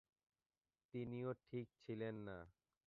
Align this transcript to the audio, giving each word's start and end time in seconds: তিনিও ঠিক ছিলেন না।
তিনিও 0.93 1.31
ঠিক 1.43 1.67
ছিলেন 1.81 2.15
না। 2.27 2.37